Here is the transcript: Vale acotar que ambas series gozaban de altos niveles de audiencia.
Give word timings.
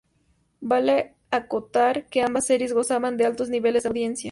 Vale 0.61 1.13
acotar 1.29 2.07
que 2.07 2.21
ambas 2.23 2.47
series 2.47 2.73
gozaban 2.73 3.17
de 3.17 3.25
altos 3.27 3.49
niveles 3.49 3.83
de 3.83 3.89
audiencia. 3.89 4.19